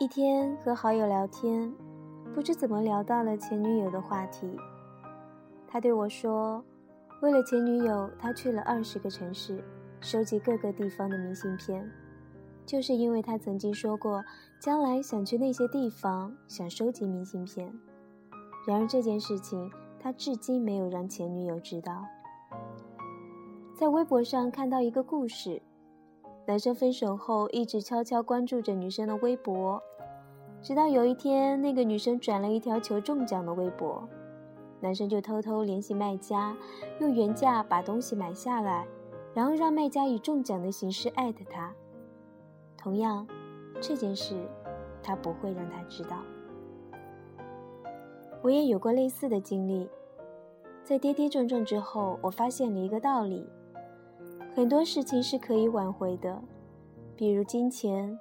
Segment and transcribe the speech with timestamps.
[0.00, 1.70] 一天和好友聊天，
[2.34, 4.48] 不知怎么聊到了前女友的话题。
[5.68, 6.64] 他对我说
[7.20, 9.62] ：“为了前女友，他去了二十个城市，
[10.00, 11.86] 收集各个地方的明信片，
[12.64, 14.24] 就是因为他曾经说过，
[14.58, 17.70] 将来想去那些地方，想收集明信片。
[18.66, 22.06] 然而这件事情，他至今没有让前女友知道。”
[23.76, 25.60] 在微博上看到一个故事，
[26.50, 29.80] 男生分手后一直悄悄关注着女生的微博，
[30.60, 34.02] 直到有一天，那个女生转了一条求中奖的微博。
[34.80, 36.56] 男生就偷偷联系卖家，
[36.98, 38.84] 用原价把东西买下来，
[39.32, 41.72] 然后让卖家以中奖的形式艾特他。
[42.76, 43.24] 同样，
[43.80, 44.34] 这件事
[45.04, 46.16] 他不会让他知道。
[48.42, 49.88] 我也有过类似的经历，
[50.82, 53.48] 在跌跌撞撞之后，我发现了一个道理：
[54.54, 56.42] 很多事情是可以挽回的，
[57.16, 58.18] 比如金钱，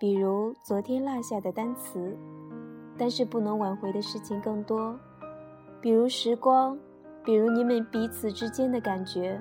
[0.00, 2.16] 比如昨天落下的单词，
[2.96, 4.98] 但是不能挽回的事情更多。
[5.80, 6.76] 比如时光，
[7.22, 9.40] 比如你们彼此之间的感觉。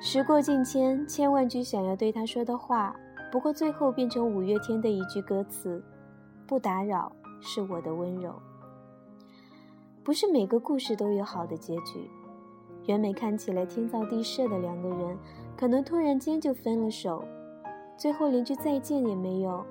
[0.00, 2.94] 时过境迁，千万句想要对他说的话，
[3.32, 5.82] 不过最后变成五月天的一句歌词
[6.46, 8.32] ：“不打扰，是我的温柔。”
[10.04, 12.08] 不是每个故事都有好的结局。
[12.88, 15.14] 原本看起来天造地设的两个人，
[15.58, 17.22] 可能突然间就分了手，
[17.98, 19.64] 最后连句再见也没有。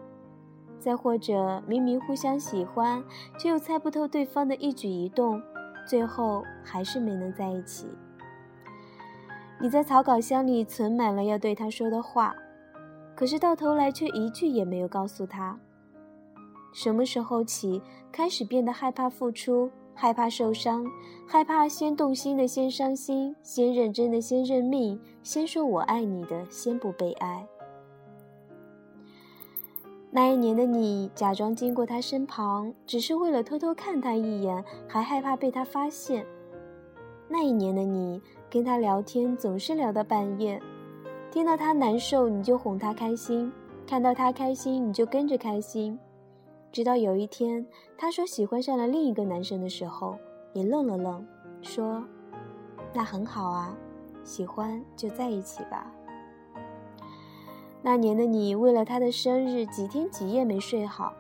[0.80, 3.04] 再或者，明明互相喜欢，
[3.40, 5.42] 却又猜不透对方的一举一动，
[5.88, 7.88] 最后还是没能在一起。
[9.60, 12.36] 你在草稿箱里存满了要对他说的话，
[13.16, 15.60] 可是到头来却一句也没有告诉他。
[16.72, 17.82] 什么时候起，
[18.12, 20.86] 开始变得害怕付出，害怕受伤，
[21.26, 27.44] 害怕先动心的先伤心，先认真的先认命，先说我爱你的先不被爱。
[30.12, 36.24] 那一年的你，假装经过他身旁，只是为了偷偷看他一眼，还害怕被他发现。
[37.28, 38.22] 那一年的你，
[38.52, 40.62] 跟他聊天总是聊到半夜，
[41.32, 43.52] 听到他难受你就哄他开心，
[43.88, 45.98] 看到他开心你就跟着开心。
[46.78, 47.66] 直到有一天，
[47.98, 50.16] 他说喜欢上了另一个男生的时候，
[50.54, 51.26] 你愣了愣，
[51.64, 52.06] 说
[52.94, 53.76] ：“那很好啊，
[54.24, 55.92] 喜欢就在一起吧。”
[57.82, 61.16] 那年的你，为了他的生日，几天几夜没睡好，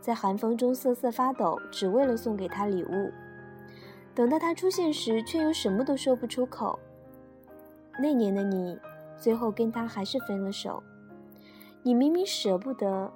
[0.00, 3.12] 在寒风中瑟瑟发抖，只为了送给他礼物。
[4.14, 6.78] 等到他出现时，却又什么都说不出口。
[8.00, 8.78] 那年的你，
[9.18, 10.82] 最后跟他还是分了手。
[11.82, 13.12] 你明明舍不得，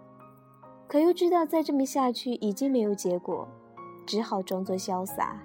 [0.88, 3.46] 可又知道再这么下去已经没有结果，
[4.06, 5.36] 只好装作潇洒。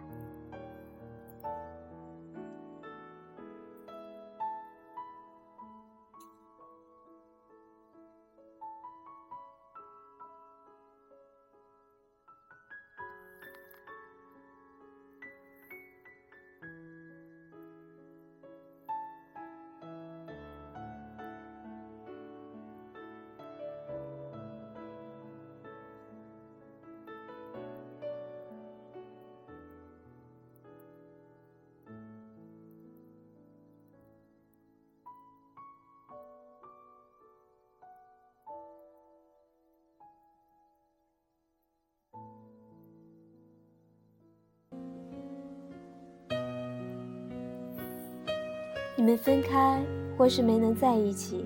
[49.01, 49.83] 你们分开，
[50.15, 51.43] 或是没能在一起，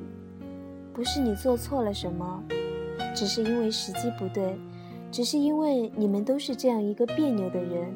[0.94, 2.44] 不是你做错了什么，
[3.16, 4.58] 只是因为时机不对，
[5.10, 7.96] 只是因为你们都是这样一个别扭的人，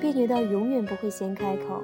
[0.00, 1.80] 别扭到永远不会先开口，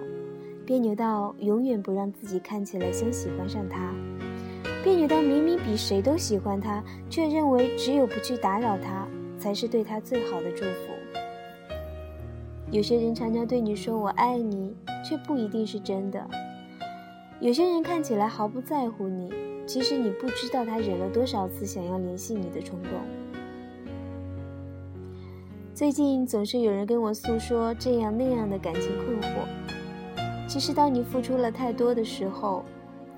[0.66, 3.94] 别扭到永远不让自己看起来先喜欢上他，
[4.82, 9.06] 别扭到明明比谁都喜欢他，却认为只有不去打扰他，
[9.38, 10.92] 才是对他最好的祝福。
[12.72, 14.74] 有些人常常对你说“我爱你”，
[15.08, 16.28] 却不一定是真的。
[17.38, 19.30] 有些人看起来毫不在乎你，
[19.66, 22.92] 其实你不知道他忍了多少次想要联系你的冲动。
[25.74, 29.46] 最近总是有人跟我诉说这样那样的感情困惑。
[30.48, 32.64] 其实当你付出了太多的时候，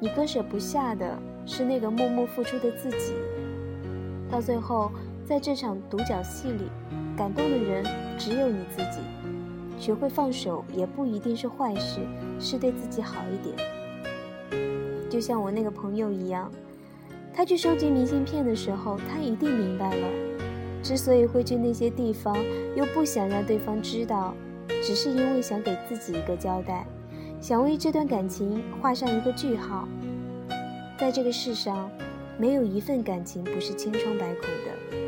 [0.00, 1.16] 你割舍不下的
[1.46, 3.14] 是那个默默付出的自己。
[4.28, 4.90] 到最后，
[5.24, 6.64] 在这场独角戏里，
[7.16, 7.84] 感动的人
[8.18, 8.98] 只有你自己。
[9.78, 12.00] 学会放手也不一定是坏事，
[12.40, 13.56] 是对自己好一点。
[15.18, 16.48] 就像我那个朋友一样，
[17.34, 20.08] 他去收集明信片的时候，他一定明白了，
[20.80, 22.36] 之所以会去那些地方，
[22.76, 24.32] 又不想让对方知道，
[24.80, 26.86] 只是因为想给自己一个交代，
[27.40, 29.88] 想为这段感情画上一个句号。
[30.96, 31.90] 在这个世上，
[32.38, 34.98] 没有一份感情不是千疮百孔的，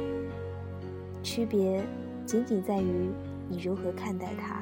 [1.22, 1.80] 区别
[2.26, 3.10] 仅仅在于
[3.48, 4.60] 你如何看待它。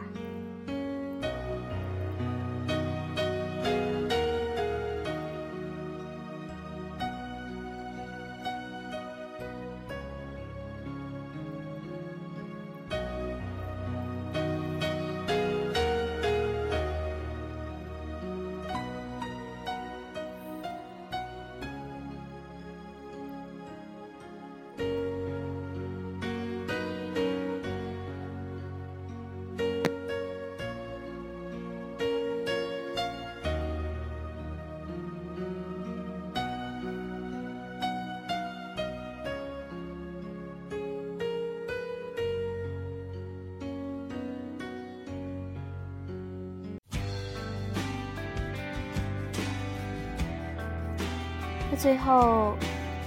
[51.78, 52.56] 最后，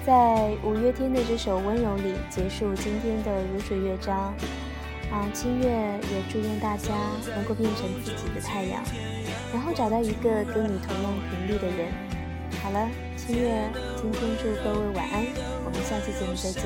[0.05, 4.33] 在五月天的这首《温柔》里结束今天的如水乐章。
[5.11, 6.93] 啊，清月也祝愿大家
[7.35, 8.81] 能够变成自己的太阳，
[9.51, 11.91] 然后找到一个跟你同样频率的人。
[12.63, 12.87] 好了，
[13.17, 15.25] 清月，今天祝各位晚安，
[15.65, 16.63] 我们下期节目再见。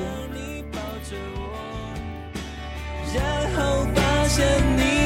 [3.16, 5.05] 然后发现你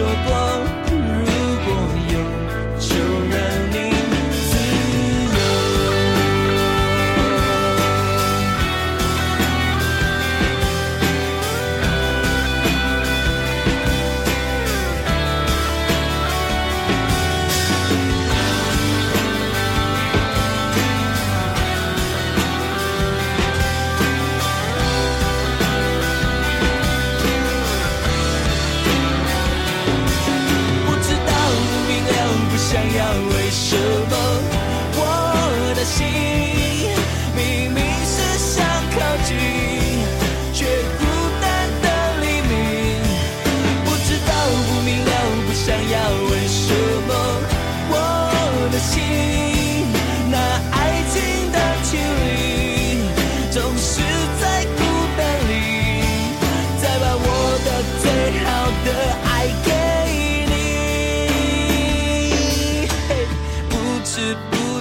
[0.00, 0.39] mucho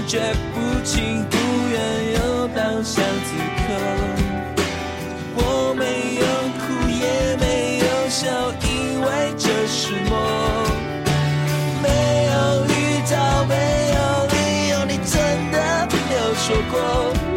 [0.10, 0.20] 绝
[0.56, 1.38] 不情不
[1.72, 3.68] 愿又到巷子口，
[5.36, 5.40] 我
[5.78, 6.26] 没有
[6.58, 8.26] 哭也没有笑，
[8.64, 10.18] 因为这是梦。
[11.84, 13.54] 没有遇到，没
[13.94, 13.98] 有
[14.34, 15.14] 理由，你真
[15.52, 17.29] 的没有说过。